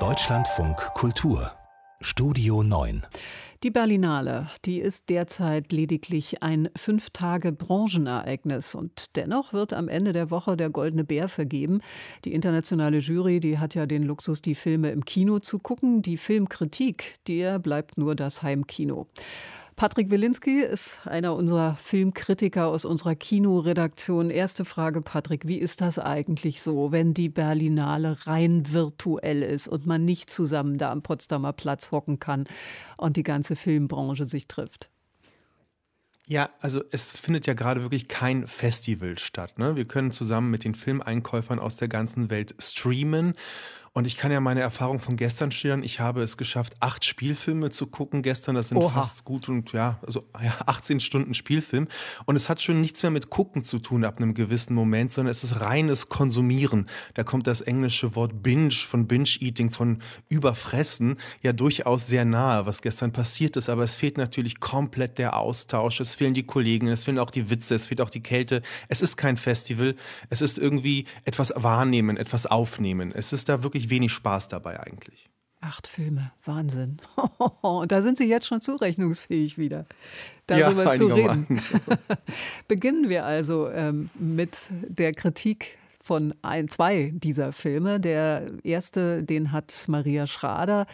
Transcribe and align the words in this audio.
Deutschlandfunk 0.00 0.76
Kultur 0.94 1.52
Studio 2.00 2.64
9 2.64 3.06
die 3.62 3.70
Berlinale, 3.70 4.48
die 4.66 4.78
ist 4.78 5.08
derzeit 5.08 5.72
lediglich 5.72 6.42
ein 6.42 6.68
Fünf-Tage-Branchenereignis 6.76 8.74
und 8.74 9.16
dennoch 9.16 9.54
wird 9.54 9.72
am 9.72 9.88
Ende 9.88 10.12
der 10.12 10.30
Woche 10.30 10.58
der 10.58 10.68
Goldene 10.68 11.02
Bär 11.02 11.28
vergeben. 11.28 11.80
Die 12.26 12.34
internationale 12.34 12.98
Jury, 12.98 13.40
die 13.40 13.58
hat 13.58 13.74
ja 13.74 13.86
den 13.86 14.02
Luxus, 14.02 14.42
die 14.42 14.54
Filme 14.54 14.90
im 14.90 15.06
Kino 15.06 15.38
zu 15.38 15.58
gucken. 15.60 16.02
Die 16.02 16.18
Filmkritik, 16.18 17.14
der 17.26 17.58
bleibt 17.58 17.96
nur 17.96 18.14
das 18.14 18.42
Heimkino. 18.42 19.06
Patrick 19.76 20.08
Wilinski 20.10 20.60
ist 20.60 21.04
einer 21.04 21.34
unserer 21.34 21.74
Filmkritiker 21.74 22.68
aus 22.68 22.84
unserer 22.84 23.16
Kinoredaktion. 23.16 24.30
Erste 24.30 24.64
Frage, 24.64 25.00
Patrick, 25.00 25.48
wie 25.48 25.58
ist 25.58 25.80
das 25.80 25.98
eigentlich 25.98 26.62
so, 26.62 26.92
wenn 26.92 27.12
die 27.12 27.28
Berlinale 27.28 28.16
rein 28.26 28.72
virtuell 28.72 29.42
ist 29.42 29.66
und 29.66 29.84
man 29.84 30.04
nicht 30.04 30.30
zusammen 30.30 30.78
da 30.78 30.92
am 30.92 31.02
Potsdamer 31.02 31.52
Platz 31.52 31.90
hocken 31.90 32.20
kann 32.20 32.44
und 32.96 33.16
die 33.16 33.24
ganze 33.24 33.56
Filmbranche 33.56 34.26
sich 34.26 34.46
trifft? 34.46 34.90
Ja, 36.26 36.50
also 36.60 36.82
es 36.90 37.12
findet 37.12 37.46
ja 37.46 37.54
gerade 37.54 37.82
wirklich 37.82 38.06
kein 38.08 38.46
Festival 38.46 39.18
statt. 39.18 39.58
Ne? 39.58 39.74
Wir 39.76 39.86
können 39.86 40.12
zusammen 40.12 40.50
mit 40.50 40.64
den 40.64 40.74
Filmeinkäufern 40.76 41.58
aus 41.58 41.76
der 41.76 41.88
ganzen 41.88 42.30
Welt 42.30 42.54
streamen 42.60 43.34
und 43.96 44.08
ich 44.08 44.16
kann 44.16 44.32
ja 44.32 44.40
meine 44.40 44.60
Erfahrung 44.60 44.98
von 44.98 45.14
gestern 45.14 45.52
schildern. 45.52 45.84
Ich 45.84 46.00
habe 46.00 46.20
es 46.20 46.36
geschafft, 46.36 46.74
acht 46.80 47.04
Spielfilme 47.04 47.70
zu 47.70 47.86
gucken 47.86 48.22
gestern. 48.22 48.56
Das 48.56 48.70
sind 48.70 48.78
Oha. 48.78 48.92
fast 48.92 49.24
gut 49.24 49.48
und 49.48 49.70
ja, 49.70 50.00
also 50.04 50.24
ja, 50.42 50.52
18 50.66 50.98
Stunden 50.98 51.32
Spielfilm. 51.32 51.86
Und 52.24 52.34
es 52.34 52.48
hat 52.48 52.60
schon 52.60 52.80
nichts 52.80 53.04
mehr 53.04 53.12
mit 53.12 53.30
Gucken 53.30 53.62
zu 53.62 53.78
tun 53.78 54.04
ab 54.04 54.16
einem 54.16 54.34
gewissen 54.34 54.74
Moment, 54.74 55.12
sondern 55.12 55.30
es 55.30 55.44
ist 55.44 55.60
reines 55.60 56.08
Konsumieren. 56.08 56.86
Da 57.14 57.22
kommt 57.22 57.46
das 57.46 57.60
englische 57.60 58.16
Wort 58.16 58.42
Binge 58.42 58.72
von 58.72 59.06
Binge-Eating, 59.06 59.70
von 59.70 60.02
Überfressen, 60.28 61.16
ja 61.42 61.52
durchaus 61.52 62.08
sehr 62.08 62.24
nahe, 62.24 62.66
was 62.66 62.82
gestern 62.82 63.12
passiert 63.12 63.56
ist. 63.56 63.68
Aber 63.68 63.84
es 63.84 63.94
fehlt 63.94 64.18
natürlich 64.18 64.58
komplett 64.58 65.18
der 65.18 65.36
Austausch. 65.36 66.00
Es 66.00 66.16
fehlen 66.16 66.34
die 66.34 66.42
Kollegen, 66.42 66.88
es 66.88 67.04
fehlen 67.04 67.20
auch 67.20 67.30
die 67.30 67.48
Witze, 67.48 67.76
es 67.76 67.86
fehlt 67.86 68.00
auch 68.00 68.10
die 68.10 68.24
Kälte. 68.24 68.62
Es 68.88 69.02
ist 69.02 69.16
kein 69.16 69.36
Festival. 69.36 69.94
Es 70.30 70.40
ist 70.40 70.58
irgendwie 70.58 71.04
etwas 71.24 71.52
wahrnehmen, 71.54 72.16
etwas 72.16 72.46
aufnehmen. 72.46 73.12
Es 73.14 73.32
ist 73.32 73.48
da 73.48 73.62
wirklich 73.62 73.83
wirklich 73.84 73.90
wenig 73.90 74.12
Spaß 74.12 74.48
dabei 74.48 74.80
eigentlich. 74.80 75.28
Acht 75.60 75.86
Filme, 75.86 76.32
Wahnsinn. 76.44 76.98
da 77.88 78.02
sind 78.02 78.18
Sie 78.18 78.28
jetzt 78.28 78.46
schon 78.46 78.60
zurechnungsfähig 78.60 79.56
wieder, 79.56 79.86
darüber 80.46 80.84
ja, 80.84 80.92
zu 80.92 81.06
reden. 81.06 81.62
Beginnen 82.68 83.08
wir 83.08 83.24
also 83.24 83.70
ähm, 83.70 84.10
mit 84.14 84.68
der 84.70 85.14
Kritik 85.14 85.78
von 86.04 86.34
ein, 86.42 86.68
zwei 86.68 87.12
dieser 87.14 87.52
Filme. 87.52 87.98
Der 87.98 88.46
erste, 88.62 89.24
den 89.24 89.52
hat 89.52 89.86
Maria 89.88 90.26
Schrader 90.26 90.84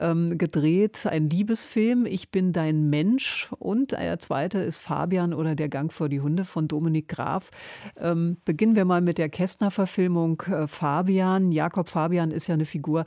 ähm, 0.00 0.38
gedreht, 0.38 1.06
ein 1.06 1.30
Liebesfilm, 1.30 2.04
Ich 2.04 2.32
bin 2.32 2.52
dein 2.52 2.90
Mensch. 2.90 3.48
Und 3.60 3.92
der 3.92 4.18
zweite 4.18 4.58
ist 4.58 4.80
Fabian 4.80 5.32
oder 5.32 5.54
Der 5.54 5.68
Gang 5.68 5.92
vor 5.92 6.08
die 6.08 6.20
Hunde 6.20 6.44
von 6.44 6.66
Dominik 6.66 7.06
Graf. 7.06 7.50
Ähm, 7.96 8.38
beginnen 8.44 8.74
wir 8.74 8.84
mal 8.84 9.00
mit 9.00 9.18
der 9.18 9.28
Kästner-Verfilmung 9.28 10.42
äh, 10.48 10.66
Fabian. 10.66 11.52
Jakob 11.52 11.88
Fabian 11.88 12.32
ist 12.32 12.48
ja 12.48 12.54
eine 12.54 12.66
Figur, 12.66 13.04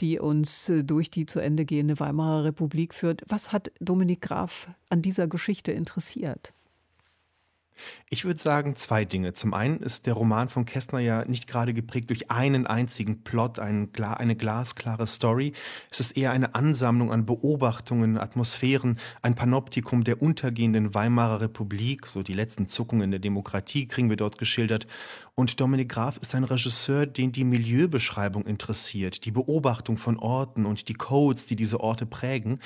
die 0.00 0.18
uns 0.18 0.68
äh, 0.68 0.82
durch 0.82 1.12
die 1.12 1.26
zu 1.26 1.38
Ende 1.38 1.64
gehende 1.64 2.00
Weimarer 2.00 2.44
Republik 2.46 2.94
führt. 2.94 3.22
Was 3.28 3.52
hat 3.52 3.70
Dominik 3.78 4.22
Graf 4.22 4.68
an 4.88 5.02
dieser 5.02 5.28
Geschichte 5.28 5.70
interessiert? 5.70 6.52
Ich 8.08 8.24
würde 8.24 8.40
sagen 8.40 8.76
zwei 8.76 9.04
Dinge. 9.04 9.32
Zum 9.32 9.54
einen 9.54 9.78
ist 9.78 10.06
der 10.06 10.14
Roman 10.14 10.48
von 10.48 10.64
Kästner 10.64 11.00
ja 11.00 11.24
nicht 11.24 11.46
gerade 11.46 11.74
geprägt 11.74 12.10
durch 12.10 12.30
einen 12.30 12.66
einzigen 12.66 13.22
Plot, 13.22 13.58
ein, 13.58 13.90
eine 14.00 14.36
glasklare 14.36 15.06
Story. 15.06 15.52
Es 15.90 16.00
ist 16.00 16.16
eher 16.16 16.30
eine 16.30 16.54
Ansammlung 16.54 17.12
an 17.12 17.26
Beobachtungen, 17.26 18.18
Atmosphären, 18.18 18.98
ein 19.22 19.34
Panoptikum 19.34 20.04
der 20.04 20.22
untergehenden 20.22 20.94
Weimarer 20.94 21.40
Republik, 21.40 22.06
so 22.06 22.22
die 22.22 22.34
letzten 22.34 22.66
Zuckungen 22.68 23.10
der 23.10 23.20
Demokratie 23.20 23.86
kriegen 23.86 24.10
wir 24.10 24.16
dort 24.16 24.38
geschildert. 24.38 24.86
Und 25.38 25.60
Dominik 25.60 25.90
Graf 25.90 26.16
ist 26.16 26.34
ein 26.34 26.44
Regisseur, 26.44 27.04
den 27.04 27.30
die 27.30 27.44
Milieubeschreibung 27.44 28.46
interessiert, 28.46 29.26
die 29.26 29.30
Beobachtung 29.30 29.98
von 29.98 30.18
Orten 30.18 30.64
und 30.64 30.88
die 30.88 30.94
Codes, 30.94 31.44
die 31.44 31.56
diese 31.56 31.80
Orte 31.80 32.06
prägen. 32.06 32.58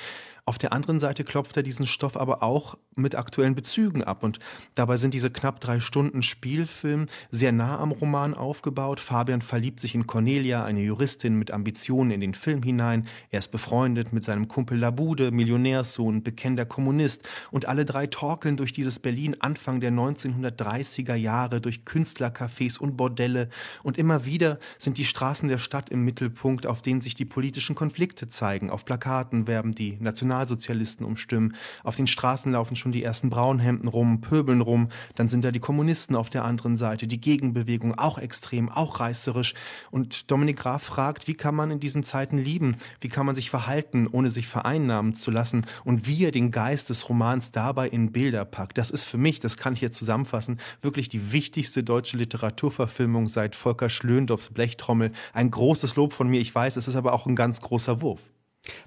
Auf 0.45 0.57
der 0.57 0.71
anderen 0.71 0.99
Seite 0.99 1.25
klopft 1.25 1.57
er 1.57 1.63
diesen 1.63 1.85
Stoff 1.85 2.15
aber 2.15 2.41
auch 2.41 2.77
mit 2.95 3.15
aktuellen 3.15 3.55
Bezügen 3.55 4.03
ab. 4.03 4.23
Und 4.23 4.39
dabei 4.73 4.97
sind 4.97 5.13
diese 5.13 5.29
knapp 5.29 5.59
drei 5.59 5.79
Stunden 5.79 6.23
Spielfilm 6.23 7.07
sehr 7.29 7.51
nah 7.51 7.77
am 7.79 7.91
Roman 7.91 8.33
aufgebaut. 8.33 8.99
Fabian 8.99 9.41
verliebt 9.41 9.79
sich 9.79 9.93
in 9.93 10.07
Cornelia, 10.07 10.63
eine 10.63 10.81
Juristin 10.81 11.35
mit 11.35 11.51
Ambitionen 11.51 12.11
in 12.11 12.21
den 12.21 12.33
Film 12.33 12.63
hinein. 12.63 13.07
Er 13.29 13.39
ist 13.39 13.51
befreundet 13.51 14.13
mit 14.13 14.23
seinem 14.23 14.47
Kumpel 14.47 14.77
Labude, 14.77 15.31
Millionärssohn, 15.31 16.23
bekennender 16.23 16.65
Kommunist. 16.65 17.27
Und 17.51 17.67
alle 17.67 17.85
drei 17.85 18.07
torkeln 18.07 18.57
durch 18.57 18.73
dieses 18.73 18.99
Berlin 18.99 19.35
Anfang 19.39 19.79
der 19.79 19.91
1930er 19.91 21.15
Jahre, 21.15 21.61
durch 21.61 21.83
Künstlercafés 21.85 22.60
und 22.79 22.97
Bordelle. 22.97 23.49
Und 23.83 23.97
immer 23.97 24.25
wieder 24.25 24.59
sind 24.77 24.97
die 24.97 25.05
Straßen 25.05 25.49
der 25.49 25.57
Stadt 25.57 25.89
im 25.89 26.03
Mittelpunkt, 26.03 26.67
auf 26.67 26.81
denen 26.81 27.01
sich 27.01 27.15
die 27.15 27.25
politischen 27.25 27.75
Konflikte 27.75 28.27
zeigen. 28.27 28.69
Auf 28.69 28.85
Plakaten 28.85 29.47
werben 29.47 29.73
die 29.73 29.97
Nationalsozialisten 29.99 31.05
um 31.05 31.17
Stimmen. 31.17 31.55
Auf 31.83 31.95
den 31.95 32.07
Straßen 32.07 32.51
laufen 32.51 32.75
schon 32.75 32.91
die 32.91 33.03
ersten 33.03 33.29
Braunhemden 33.29 33.87
rum, 33.87 34.21
pöbeln 34.21 34.61
rum. 34.61 34.89
Dann 35.15 35.29
sind 35.29 35.43
da 35.43 35.51
die 35.51 35.59
Kommunisten 35.59 36.15
auf 36.15 36.29
der 36.29 36.45
anderen 36.45 36.77
Seite, 36.77 37.07
die 37.07 37.21
Gegenbewegung, 37.21 37.97
auch 37.97 38.17
extrem, 38.17 38.69
auch 38.69 38.99
reißerisch. 38.99 39.53
Und 39.89 40.29
Dominik 40.29 40.57
Graf 40.57 40.83
fragt, 40.83 41.27
wie 41.27 41.33
kann 41.33 41.55
man 41.55 41.71
in 41.71 41.79
diesen 41.79 42.03
Zeiten 42.03 42.37
lieben? 42.37 42.77
Wie 42.99 43.09
kann 43.09 43.25
man 43.25 43.35
sich 43.35 43.49
verhalten, 43.49 44.07
ohne 44.07 44.29
sich 44.29 44.47
vereinnahmen 44.47 45.15
zu 45.15 45.31
lassen? 45.31 45.65
Und 45.83 46.05
wie 46.07 46.25
er 46.25 46.31
den 46.31 46.51
Geist 46.51 46.89
des 46.89 47.09
Romans 47.09 47.51
dabei 47.51 47.87
in 47.87 48.11
Bilder 48.11 48.45
packt. 48.45 48.77
Das 48.77 48.89
ist 48.89 49.05
für 49.05 49.17
mich, 49.17 49.39
das 49.39 49.57
kann 49.57 49.73
ich 49.73 49.79
hier 49.79 49.91
zusammenfassen, 49.91 50.59
wirklich 50.81 51.09
die 51.09 51.31
wichtigste 51.31 51.83
deutsche 51.83 52.17
Literaturverfilmung 52.51 53.27
seit 53.27 53.55
Volker 53.55 53.89
Schlöndorffs 53.89 54.49
Blechtrommel. 54.49 55.11
Ein 55.33 55.51
großes 55.51 55.95
Lob 55.95 56.13
von 56.13 56.29
mir, 56.29 56.41
ich 56.41 56.53
weiß, 56.53 56.75
es 56.75 56.87
ist 56.87 56.95
aber 56.95 57.13
auch 57.13 57.25
ein 57.25 57.35
ganz 57.35 57.61
großer 57.61 58.01
Wurf. 58.01 58.21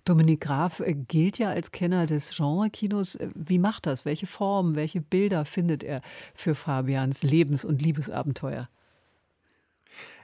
Dominik 0.05 0.43
Graf 0.43 0.81
äh, 0.81 0.95
gilt 0.95 1.39
ja 1.39 1.51
als 1.51 1.73
Kenner 1.73 2.07
des 2.07 2.37
Genre-Kinos. 2.37 3.17
Äh, 3.17 3.31
wie 3.35 3.59
macht 3.59 3.87
das? 3.87 4.05
Welche 4.05 4.27
Formen, 4.27 4.77
welche 4.77 5.01
Bilder 5.01 5.45
findet 5.45 5.83
er 5.83 6.01
für 6.35 6.55
Fabians 6.55 7.23
Lebens- 7.23 7.65
und 7.65 7.83
Liebesabenteuer? 7.83 8.69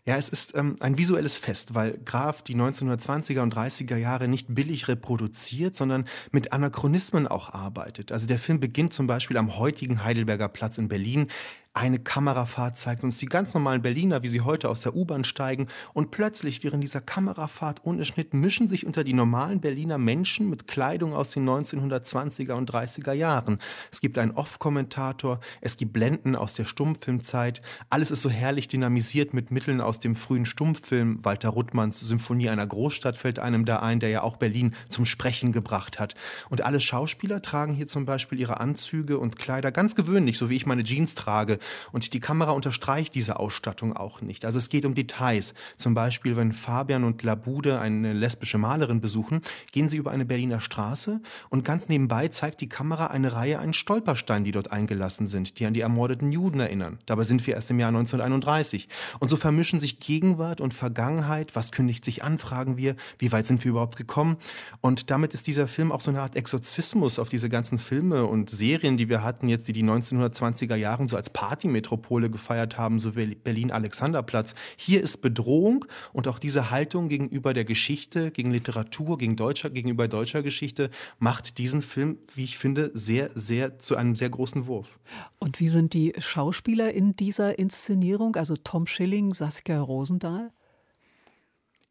Ja, 0.06 0.16
es 0.16 0.28
ist 0.28 0.54
ähm, 0.54 0.76
ein 0.80 0.96
visuelles 0.96 1.36
Fest, 1.36 1.74
weil 1.74 1.98
Graf 2.04 2.42
die 2.42 2.54
1920er 2.54 3.40
und 3.40 3.54
30er 3.54 3.96
Jahre 3.96 4.28
nicht 4.28 4.46
billig 4.54 4.88
reproduziert, 4.88 5.76
sondern 5.76 6.06
mit 6.30 6.52
Anachronismen 6.52 7.26
auch 7.26 7.52
arbeitet. 7.52 8.10
Also 8.10 8.26
der 8.26 8.38
Film 8.38 8.60
beginnt 8.60 8.92
zum 8.92 9.06
Beispiel 9.06 9.36
am 9.36 9.58
heutigen 9.58 10.02
Heidelberger 10.02 10.48
Platz 10.48 10.78
in 10.78 10.88
Berlin. 10.88 11.28
Eine 11.72 12.00
Kamerafahrt 12.00 12.78
zeigt 12.78 13.04
uns 13.04 13.18
die 13.18 13.26
ganz 13.26 13.54
normalen 13.54 13.80
Berliner, 13.80 14.24
wie 14.24 14.28
sie 14.28 14.40
heute 14.40 14.68
aus 14.68 14.80
der 14.80 14.96
U-Bahn 14.96 15.22
steigen. 15.22 15.68
Und 15.94 16.10
plötzlich 16.10 16.64
während 16.64 16.82
dieser 16.82 17.00
Kamerafahrt 17.00 17.82
ohne 17.84 18.04
Schnitt 18.04 18.34
mischen 18.34 18.66
sich 18.66 18.86
unter 18.86 19.04
die 19.04 19.12
normalen 19.12 19.60
Berliner 19.60 19.96
Menschen 19.96 20.50
mit 20.50 20.66
Kleidung 20.66 21.14
aus 21.14 21.30
den 21.30 21.48
1920er 21.48 22.54
und 22.54 22.72
30er 22.72 23.12
Jahren. 23.12 23.58
Es 23.92 24.00
gibt 24.00 24.18
einen 24.18 24.32
Off-Kommentator, 24.32 25.38
es 25.60 25.76
gibt 25.76 25.92
Blenden 25.92 26.34
aus 26.34 26.54
der 26.54 26.64
Stummfilmzeit. 26.64 27.62
Alles 27.88 28.10
ist 28.10 28.22
so 28.22 28.30
herrlich 28.30 28.66
dynamisiert 28.66 29.32
mit 29.32 29.52
Mitteln 29.52 29.80
aus 29.80 30.00
dem 30.00 30.16
frühen 30.16 30.46
Stummfilm. 30.46 31.24
Walter 31.24 31.50
Ruttmanns 31.50 32.00
Symphonie 32.00 32.48
einer 32.48 32.66
Großstadt 32.66 33.16
fällt 33.16 33.38
einem 33.38 33.64
da 33.64 33.78
ein, 33.78 34.00
der 34.00 34.08
ja 34.08 34.22
auch 34.22 34.38
Berlin 34.38 34.74
zum 34.88 35.04
Sprechen 35.04 35.52
gebracht 35.52 36.00
hat. 36.00 36.16
Und 36.48 36.62
alle 36.62 36.80
Schauspieler 36.80 37.42
tragen 37.42 37.74
hier 37.74 37.86
zum 37.86 38.06
Beispiel 38.06 38.40
ihre 38.40 38.58
Anzüge 38.58 39.20
und 39.20 39.38
Kleider 39.38 39.70
ganz 39.70 39.94
gewöhnlich, 39.94 40.36
so 40.36 40.50
wie 40.50 40.56
ich 40.56 40.66
meine 40.66 40.82
Jeans 40.82 41.14
trage. 41.14 41.59
Und 41.92 42.12
die 42.12 42.20
Kamera 42.20 42.52
unterstreicht 42.52 43.14
diese 43.14 43.38
Ausstattung 43.38 43.96
auch 43.96 44.20
nicht. 44.20 44.44
Also 44.44 44.58
es 44.58 44.68
geht 44.68 44.84
um 44.84 44.94
Details. 44.94 45.54
Zum 45.76 45.94
Beispiel, 45.94 46.36
wenn 46.36 46.52
Fabian 46.52 47.04
und 47.04 47.22
Labude 47.22 47.80
eine 47.80 48.12
lesbische 48.12 48.58
Malerin 48.58 49.00
besuchen, 49.00 49.42
gehen 49.72 49.88
sie 49.88 49.96
über 49.96 50.10
eine 50.10 50.24
Berliner 50.24 50.60
Straße 50.60 51.20
und 51.48 51.64
ganz 51.64 51.88
nebenbei 51.88 52.28
zeigt 52.28 52.60
die 52.60 52.68
Kamera 52.68 53.08
eine 53.08 53.32
Reihe 53.32 53.58
an 53.58 53.72
Stolpersteinen, 53.72 54.44
die 54.44 54.52
dort 54.52 54.72
eingelassen 54.72 55.26
sind, 55.26 55.58
die 55.58 55.66
an 55.66 55.74
die 55.74 55.80
ermordeten 55.80 56.32
Juden 56.32 56.60
erinnern. 56.60 56.98
Dabei 57.06 57.24
sind 57.24 57.46
wir 57.46 57.54
erst 57.54 57.70
im 57.70 57.80
Jahr 57.80 57.88
1931. 57.88 58.88
Und 59.18 59.28
so 59.28 59.36
vermischen 59.36 59.80
sich 59.80 59.98
Gegenwart 59.98 60.60
und 60.60 60.74
Vergangenheit. 60.74 61.54
Was 61.56 61.72
kündigt 61.72 62.04
sich 62.04 62.22
an, 62.22 62.38
fragen 62.38 62.76
wir. 62.76 62.96
Wie 63.18 63.32
weit 63.32 63.46
sind 63.46 63.64
wir 63.64 63.70
überhaupt 63.70 63.96
gekommen? 63.96 64.36
Und 64.80 65.10
damit 65.10 65.34
ist 65.34 65.46
dieser 65.46 65.68
Film 65.68 65.92
auch 65.92 66.00
so 66.00 66.10
eine 66.10 66.20
Art 66.20 66.36
Exorzismus 66.36 67.18
auf 67.18 67.28
diese 67.28 67.48
ganzen 67.48 67.78
Filme 67.78 68.26
und 68.26 68.50
Serien, 68.50 68.96
die 68.96 69.08
wir 69.08 69.22
hatten, 69.22 69.48
jetzt 69.48 69.68
die 69.68 69.72
die 69.72 69.84
1920er 69.84 70.76
Jahren 70.76 71.08
so 71.08 71.16
als 71.16 71.30
Party 71.30 71.49
Partymetropole 71.50 72.30
gefeiert 72.30 72.78
haben, 72.78 73.00
so 73.00 73.16
wie 73.16 73.34
Berlin-Alexanderplatz. 73.34 74.54
Hier 74.76 75.02
ist 75.02 75.16
Bedrohung 75.16 75.84
und 76.12 76.28
auch 76.28 76.38
diese 76.38 76.70
Haltung 76.70 77.08
gegenüber 77.08 77.54
der 77.54 77.64
Geschichte, 77.64 78.30
gegen 78.30 78.52
Literatur, 78.52 79.18
gegen 79.18 79.34
deutscher, 79.34 79.68
gegenüber 79.70 80.06
deutscher 80.06 80.44
Geschichte 80.44 80.90
macht 81.18 81.58
diesen 81.58 81.82
Film, 81.82 82.18
wie 82.36 82.44
ich 82.44 82.56
finde, 82.56 82.92
sehr, 82.94 83.32
sehr 83.34 83.80
zu 83.80 83.96
einem 83.96 84.14
sehr 84.14 84.30
großen 84.30 84.68
Wurf. 84.68 85.00
Und 85.40 85.58
wie 85.58 85.68
sind 85.68 85.92
die 85.92 86.12
Schauspieler 86.18 86.94
in 86.94 87.16
dieser 87.16 87.58
Inszenierung, 87.58 88.36
also 88.36 88.54
Tom 88.54 88.86
Schilling, 88.86 89.34
Saskia 89.34 89.80
Rosendahl? 89.80 90.52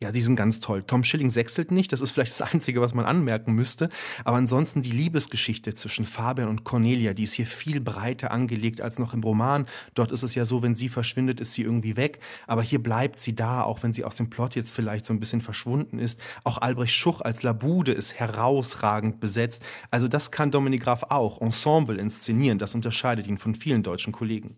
Ja, 0.02 0.14
die 0.14 0.22
sind 0.22 0.38
ganz 0.38 0.62
toll. 0.62 0.84
Tom 0.84 1.04
Schilling 1.04 1.30
sechselt 1.30 1.72
nicht, 1.72 1.92
das 1.92 2.00
ist 2.00 2.12
vielleicht 2.12 2.32
das 2.32 2.54
Einzige, 2.54 2.80
was 2.80 2.94
man 2.94 3.04
anmerken 3.04 3.52
müsste. 3.52 3.90
Aber 4.24 4.38
ansonsten 4.38 4.82
die 4.82 4.92
Liebesgeschichte 4.92 5.74
zwischen 5.74 6.06
Fabian 6.06 6.48
und 6.48 6.64
Cornelia, 6.64 7.14
die 7.14 7.24
ist 7.24 7.34
hier 7.34 7.46
viel 7.46 7.82
breiter 7.82 8.32
angelegt 8.32 8.80
als 8.80 8.98
noch 8.98 9.14
im 9.14 9.22
Roman. 9.22 9.66
Dort 9.96 10.14
ist 10.14 10.24
es 10.24 10.36
ja 10.36 10.46
so, 10.46 10.64
wenn 10.64 10.74
sie 10.74 10.88
verschwindet, 10.88 11.42
ist 11.42 11.52
sie 11.52 11.64
irgendwie 11.64 11.98
weg. 11.98 12.20
Aber 12.48 12.62
hier 12.62 12.82
bleibt 12.82 13.20
sie 13.20 13.36
da, 13.36 13.64
auch 13.64 13.84
wenn 13.84 13.92
sie 13.92 14.06
aus 14.06 14.16
dem 14.16 14.30
Plot 14.30 14.56
jetzt 14.56 14.72
vielleicht 14.72 15.06
so 15.06 15.12
ein 15.12 15.20
bisschen 15.20 15.42
verschwunden 15.42 16.00
ist. 16.00 16.22
Auch 16.46 16.60
Albrecht 16.60 16.94
Schuch 16.94 17.20
als 17.20 17.44
Labude 17.44 17.92
ist 17.92 18.14
herausragend 18.14 19.20
besetzt. 19.20 19.64
Also 19.92 20.08
das 20.08 20.32
kann 20.32 20.50
Dominik 20.50 20.84
Graf 20.84 21.04
auch, 21.10 21.42
Ensemble 21.42 22.00
inszenieren. 22.00 22.58
Das 22.58 22.74
unterscheidet 22.74 23.28
ihn 23.28 23.38
von 23.38 23.54
vielen 23.54 23.84
deutschen 23.84 24.14
Kollegen 24.14 24.56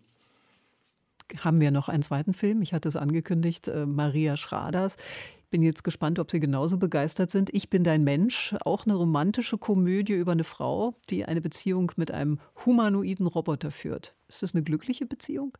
haben 1.40 1.60
wir 1.60 1.70
noch 1.70 1.88
einen 1.88 2.02
zweiten 2.02 2.34
Film. 2.34 2.62
Ich 2.62 2.72
hatte 2.72 2.88
es 2.88 2.96
angekündigt, 2.96 3.68
äh, 3.68 3.86
Maria 3.86 4.36
Schraders. 4.36 4.96
Ich 5.38 5.50
bin 5.50 5.62
jetzt 5.62 5.84
gespannt, 5.84 6.18
ob 6.18 6.30
Sie 6.30 6.40
genauso 6.40 6.78
begeistert 6.78 7.30
sind. 7.30 7.52
Ich 7.52 7.68
bin 7.68 7.84
dein 7.84 8.04
Mensch, 8.04 8.54
auch 8.64 8.86
eine 8.86 8.94
romantische 8.94 9.58
Komödie 9.58 10.14
über 10.14 10.32
eine 10.32 10.44
Frau, 10.44 10.94
die 11.10 11.26
eine 11.26 11.42
Beziehung 11.42 11.92
mit 11.96 12.10
einem 12.10 12.38
humanoiden 12.64 13.26
Roboter 13.26 13.70
führt. 13.70 14.14
Ist 14.28 14.42
das 14.42 14.54
eine 14.54 14.62
glückliche 14.62 15.04
Beziehung? 15.04 15.56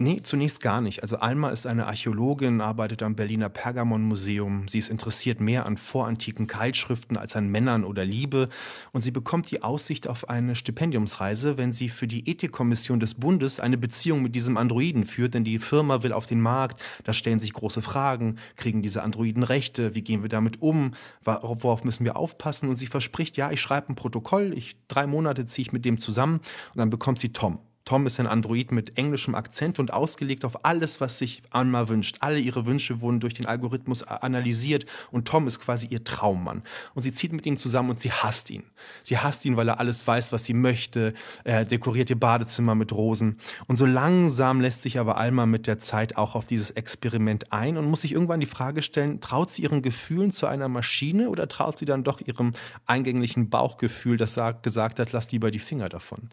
Nee, 0.00 0.20
zunächst 0.22 0.60
gar 0.60 0.80
nicht. 0.80 1.02
Also 1.02 1.16
Alma 1.16 1.50
ist 1.50 1.66
eine 1.66 1.88
Archäologin, 1.88 2.60
arbeitet 2.60 3.02
am 3.02 3.16
Berliner 3.16 3.48
Pergamon-Museum. 3.48 4.68
Sie 4.68 4.78
ist 4.78 4.90
interessiert 4.90 5.40
mehr 5.40 5.66
an 5.66 5.76
vorantiken 5.76 6.46
Keilschriften 6.46 7.16
als 7.16 7.34
an 7.34 7.48
Männern 7.48 7.82
oder 7.82 8.04
Liebe. 8.04 8.48
Und 8.92 9.02
sie 9.02 9.10
bekommt 9.10 9.50
die 9.50 9.64
Aussicht 9.64 10.06
auf 10.06 10.28
eine 10.28 10.54
Stipendiumsreise, 10.54 11.58
wenn 11.58 11.72
sie 11.72 11.88
für 11.88 12.06
die 12.06 12.30
Ethikkommission 12.30 13.00
des 13.00 13.14
Bundes 13.14 13.58
eine 13.58 13.76
Beziehung 13.76 14.22
mit 14.22 14.36
diesem 14.36 14.56
Androiden 14.56 15.04
führt. 15.04 15.34
Denn 15.34 15.42
die 15.42 15.58
Firma 15.58 16.04
will 16.04 16.12
auf 16.12 16.26
den 16.26 16.40
Markt. 16.40 16.80
Da 17.02 17.12
stellen 17.12 17.40
sich 17.40 17.52
große 17.52 17.82
Fragen. 17.82 18.36
Kriegen 18.54 18.82
diese 18.82 19.02
Androiden 19.02 19.42
Rechte? 19.42 19.96
Wie 19.96 20.02
gehen 20.02 20.22
wir 20.22 20.28
damit 20.28 20.62
um? 20.62 20.94
Worauf 21.24 21.82
müssen 21.82 22.04
wir 22.04 22.16
aufpassen? 22.16 22.68
Und 22.68 22.76
sie 22.76 22.86
verspricht, 22.86 23.36
ja, 23.36 23.50
ich 23.50 23.60
schreibe 23.60 23.92
ein 23.92 23.96
Protokoll. 23.96 24.56
Ich, 24.56 24.76
drei 24.86 25.08
Monate 25.08 25.46
ziehe 25.46 25.66
ich 25.66 25.72
mit 25.72 25.84
dem 25.84 25.98
zusammen. 25.98 26.36
Und 26.36 26.78
dann 26.78 26.88
bekommt 26.88 27.18
sie 27.18 27.32
Tom. 27.32 27.58
Tom 27.88 28.06
ist 28.06 28.20
ein 28.20 28.26
Android 28.26 28.70
mit 28.70 28.98
englischem 28.98 29.34
Akzent 29.34 29.78
und 29.78 29.94
ausgelegt 29.94 30.44
auf 30.44 30.66
alles, 30.66 31.00
was 31.00 31.16
sich 31.16 31.40
Anma 31.48 31.88
wünscht. 31.88 32.18
Alle 32.20 32.38
ihre 32.38 32.66
Wünsche 32.66 33.00
wurden 33.00 33.18
durch 33.18 33.32
den 33.32 33.46
Algorithmus 33.46 34.02
analysiert 34.02 34.84
und 35.10 35.26
Tom 35.26 35.46
ist 35.46 35.58
quasi 35.58 35.86
ihr 35.86 36.04
Traummann. 36.04 36.62
Und 36.94 37.00
sie 37.00 37.14
zieht 37.14 37.32
mit 37.32 37.46
ihm 37.46 37.56
zusammen 37.56 37.88
und 37.88 37.98
sie 37.98 38.12
hasst 38.12 38.50
ihn. 38.50 38.64
Sie 39.02 39.16
hasst 39.16 39.46
ihn, 39.46 39.56
weil 39.56 39.68
er 39.68 39.80
alles 39.80 40.06
weiß, 40.06 40.32
was 40.32 40.44
sie 40.44 40.52
möchte. 40.52 41.14
Er 41.44 41.64
dekoriert 41.64 42.10
ihr 42.10 42.20
Badezimmer 42.20 42.74
mit 42.74 42.92
Rosen. 42.92 43.38
Und 43.68 43.76
so 43.76 43.86
langsam 43.86 44.60
lässt 44.60 44.82
sich 44.82 44.98
aber 44.98 45.16
Alma 45.16 45.46
mit 45.46 45.66
der 45.66 45.78
Zeit 45.78 46.18
auch 46.18 46.34
auf 46.34 46.44
dieses 46.44 46.70
Experiment 46.72 47.54
ein 47.54 47.78
und 47.78 47.88
muss 47.88 48.02
sich 48.02 48.12
irgendwann 48.12 48.40
die 48.40 48.44
Frage 48.44 48.82
stellen, 48.82 49.22
traut 49.22 49.50
sie 49.50 49.62
ihren 49.62 49.80
Gefühlen 49.80 50.30
zu 50.30 50.46
einer 50.46 50.68
Maschine 50.68 51.30
oder 51.30 51.48
traut 51.48 51.78
sie 51.78 51.86
dann 51.86 52.04
doch 52.04 52.20
ihrem 52.20 52.52
eingänglichen 52.84 53.48
Bauchgefühl, 53.48 54.18
das 54.18 54.38
gesagt 54.60 54.98
hat, 54.98 55.12
lass 55.12 55.32
lieber 55.32 55.50
die 55.50 55.58
Finger 55.58 55.88
davon? 55.88 56.28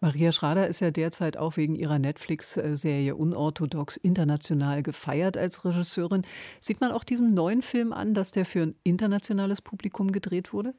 Maria 0.00 0.32
Schrader 0.32 0.66
ist 0.66 0.80
ja 0.80 0.90
derzeit 0.90 1.36
auch 1.36 1.58
wegen 1.58 1.74
ihrer 1.74 1.98
Netflix-Serie 1.98 3.14
Unorthodox 3.14 3.98
international 3.98 4.82
gefeiert 4.82 5.36
als 5.36 5.64
Regisseurin. 5.64 6.22
Sieht 6.60 6.80
man 6.80 6.90
auch 6.90 7.04
diesem 7.04 7.34
neuen 7.34 7.60
Film 7.60 7.92
an, 7.92 8.14
dass 8.14 8.32
der 8.32 8.46
für 8.46 8.62
ein 8.62 8.74
internationales 8.82 9.60
Publikum 9.60 10.10
gedreht 10.10 10.54
wurde? 10.54 10.74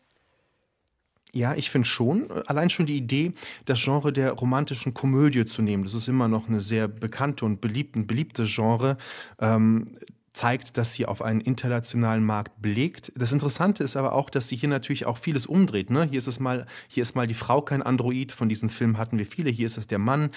Ja, 1.33 1.55
ich 1.55 1.69
finde 1.69 1.87
schon. 1.87 2.29
Allein 2.47 2.69
schon 2.69 2.87
die 2.87 2.97
Idee, 2.97 3.33
das 3.65 3.81
Genre 3.81 4.11
der 4.11 4.31
romantischen 4.31 4.93
Komödie 4.93 5.45
zu 5.45 5.61
nehmen, 5.61 5.83
das 5.83 5.93
ist 5.93 6.09
immer 6.09 6.27
noch 6.27 6.49
eine 6.49 6.59
sehr 6.59 6.87
bekannte 6.87 7.45
und 7.45 7.61
beliebte, 7.61 8.01
beliebte 8.01 8.43
Genre. 8.45 8.97
Ähm, 9.39 9.97
zeigt, 10.33 10.77
dass 10.77 10.93
sie 10.93 11.05
auf 11.05 11.21
einen 11.21 11.41
internationalen 11.41 12.23
Markt 12.23 12.61
belegt. 12.61 13.11
Das 13.15 13.33
Interessante 13.33 13.83
ist 13.83 13.97
aber 13.97 14.13
auch, 14.13 14.29
dass 14.29 14.47
sie 14.47 14.55
hier 14.55 14.69
natürlich 14.69 15.05
auch 15.05 15.17
vieles 15.17 15.45
umdreht. 15.45 15.89
Ne? 15.89 16.07
Hier 16.09 16.19
ist 16.19 16.27
es 16.27 16.39
mal, 16.39 16.65
hier 16.87 17.03
ist 17.03 17.15
mal 17.15 17.27
die 17.27 17.33
Frau 17.33 17.61
kein 17.61 17.81
Android. 17.81 18.31
Von 18.31 18.47
diesen 18.47 18.69
Filmen 18.69 18.97
hatten 18.97 19.19
wir 19.19 19.25
viele. 19.25 19.49
Hier 19.49 19.65
ist 19.65 19.77
es 19.77 19.87
der 19.87 19.99
Mann. 19.99 20.31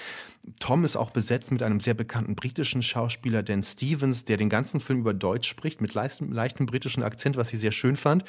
Tom 0.59 0.83
ist 0.83 0.97
auch 0.97 1.11
besetzt 1.11 1.51
mit 1.51 1.63
einem 1.63 1.79
sehr 1.79 1.93
bekannten 1.93 2.35
britischen 2.35 2.83
Schauspieler, 2.83 3.41
Dan 3.41 3.63
Stevens, 3.63 4.25
der 4.25 4.37
den 4.37 4.49
ganzen 4.49 4.79
Film 4.79 4.99
über 4.99 5.13
Deutsch 5.13 5.47
spricht, 5.47 5.81
mit 5.81 5.93
leichtem, 5.93 6.31
leichtem 6.31 6.65
britischen 6.65 7.01
Akzent, 7.01 7.37
was 7.37 7.53
ich 7.53 7.59
sehr 7.59 7.71
schön 7.71 7.95
fand. 7.95 8.25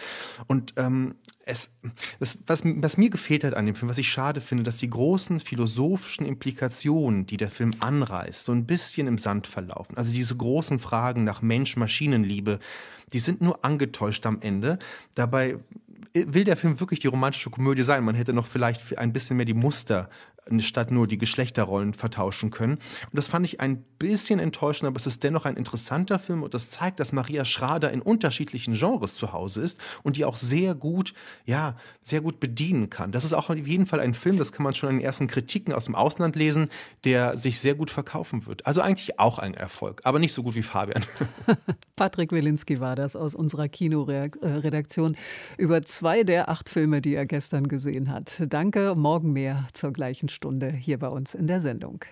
Und 0.47 0.75
ähm, 0.77 1.17
es, 1.48 1.70
das, 2.19 2.38
was, 2.46 2.62
was, 2.64 2.98
mir 2.98 3.08
gefehlt 3.08 3.44
hat 3.44 3.54
an 3.54 3.66
dem 3.66 3.76
Film, 3.76 3.88
was 3.88 3.98
ich 3.98 4.08
schade 4.08 4.40
finde, 4.40 4.64
dass 4.64 4.78
die 4.78 4.90
großen 4.90 5.38
philosophischen 5.38 6.26
Implikationen, 6.26 7.25
die 7.25 7.37
der 7.37 7.52
Film 7.52 7.72
anreißt, 7.78 8.44
so 8.44 8.50
ein 8.50 8.66
bisschen 8.66 9.06
im 9.06 9.16
Sand 9.16 9.46
verlaufen. 9.46 9.96
Also 9.96 10.12
diese 10.12 10.37
großen 10.37 10.81
Fragen 10.81 11.22
nach 11.22 11.43
Mensch-Maschinen-Liebe, 11.43 12.58
die 13.12 13.19
sind 13.20 13.40
nur 13.40 13.64
angetäuscht 13.64 14.26
am 14.26 14.40
Ende. 14.40 14.81
Dabei 15.14 15.58
will 16.14 16.43
der 16.43 16.56
Film 16.56 16.81
wirklich 16.81 16.98
die 16.98 17.06
romantische 17.06 17.50
Komödie 17.50 17.82
sein. 17.82 18.02
Man 18.02 18.16
hätte 18.16 18.32
noch 18.32 18.46
vielleicht 18.46 18.98
ein 18.98 19.12
bisschen 19.12 19.37
mehr 19.37 19.46
die 19.46 19.54
Muster 19.54 20.10
statt 20.60 20.90
nur 20.90 21.06
die 21.06 21.19
Geschlechterrollen 21.19 21.94
vertauschen 21.94 22.50
können. 22.50 22.75
Und 22.75 23.14
das 23.14 23.26
fand 23.26 23.46
ich 23.46 23.60
ein 23.60 23.82
bisschen 23.98 24.38
enttäuschend, 24.38 24.87
aber 24.87 24.96
es 24.96 25.06
ist 25.06 25.25
dennoch 25.25 25.44
ein 25.44 25.56
interessanter 25.56 26.19
Film 26.19 26.43
und 26.43 26.54
das 26.54 26.70
zeigt, 26.70 27.00
dass 27.00 27.12
Maria 27.12 27.44
Schrader 27.44 27.90
in 27.90 28.02
unterschiedlichen 28.02 28.75
Genres 28.75 29.16
zu 29.16 29.32
Hause 29.32 29.62
ist 29.62 29.81
und 30.02 30.16
die 30.16 30.25
auch 30.25 30.37
sehr 30.37 30.75
gut, 30.75 31.14
ja, 31.44 31.76
sehr 32.02 32.20
gut 32.20 32.40
bedienen 32.40 32.90
kann. 32.90 33.12
Das 33.12 33.25
ist 33.25 33.32
auch 33.32 33.50
auf 33.50 33.56
jeden 33.56 33.87
Fall 33.87 34.00
ein 34.00 34.14
Film, 34.14 34.37
das 34.37 34.52
kann 34.52 34.64
man 34.64 34.75
schon 34.75 34.90
in 34.90 34.96
den 34.96 35.04
ersten 35.04 35.26
Kritiken 35.26 35.72
aus 35.72 35.87
dem 35.87 35.94
Ausland 35.94 36.37
lesen, 36.37 36.69
der 37.04 37.38
sich 37.38 37.60
sehr 37.60 37.75
gut 37.75 37.90
verkaufen 37.90 38.46
wird. 38.46 38.66
Also 38.66 38.81
eigentlich 38.81 39.19
auch 39.19 39.38
ein 39.38 39.54
Erfolg, 39.54 40.02
aber 40.04 40.19
nicht 40.19 40.32
so 40.32 40.43
gut 40.43 40.54
wie 40.54 40.62
Fabian. 40.62 41.04
Patrick 41.96 42.32
Wilinski 42.32 42.81
war 42.81 42.96
das 42.96 43.16
aus 43.16 43.34
unserer 43.34 43.69
Kinoredaktion 43.69 45.16
über 45.58 45.82
zwei 45.82 46.25
der 46.25 46.48
acht 46.48 46.69
Filme, 46.69 47.00
die 47.00 47.14
er 47.14 47.26
gestern 47.26 47.69
gesehen 47.69 48.10
hat. 48.10 48.43
Danke, 48.48 48.94
morgen 48.94 49.32
mehr 49.32 49.66
zur 49.72 49.93
gleichen 49.93 50.28
Stunde 50.37 50.71
hier 50.71 50.99
bei 50.99 51.09
uns 51.09 51.35
in 51.35 51.47
der 51.47 51.61
Sendung. 51.62 52.05